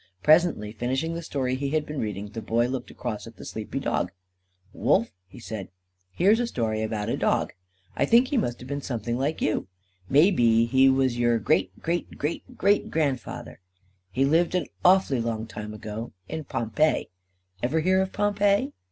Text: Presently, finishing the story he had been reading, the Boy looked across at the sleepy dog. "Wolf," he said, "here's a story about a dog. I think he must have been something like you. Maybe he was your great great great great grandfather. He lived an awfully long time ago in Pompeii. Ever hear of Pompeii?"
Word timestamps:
Presently, 0.23 0.71
finishing 0.71 1.13
the 1.13 1.21
story 1.21 1.53
he 1.53 1.69
had 1.69 1.85
been 1.85 1.99
reading, 1.99 2.29
the 2.29 2.41
Boy 2.41 2.65
looked 2.67 2.89
across 2.89 3.27
at 3.27 3.35
the 3.35 3.45
sleepy 3.45 3.79
dog. 3.79 4.11
"Wolf," 4.73 5.11
he 5.27 5.39
said, 5.39 5.67
"here's 6.11 6.39
a 6.39 6.47
story 6.47 6.81
about 6.81 7.07
a 7.07 7.15
dog. 7.15 7.53
I 7.95 8.05
think 8.05 8.29
he 8.29 8.35
must 8.37 8.59
have 8.61 8.67
been 8.67 8.81
something 8.81 9.15
like 9.15 9.43
you. 9.43 9.67
Maybe 10.09 10.65
he 10.65 10.89
was 10.89 11.19
your 11.19 11.37
great 11.37 11.79
great 11.83 12.17
great 12.17 12.57
great 12.57 12.89
grandfather. 12.89 13.59
He 14.09 14.25
lived 14.25 14.55
an 14.55 14.65
awfully 14.83 15.21
long 15.21 15.45
time 15.45 15.71
ago 15.71 16.13
in 16.27 16.45
Pompeii. 16.45 17.11
Ever 17.61 17.81
hear 17.81 18.01
of 18.01 18.11
Pompeii?" 18.11 18.73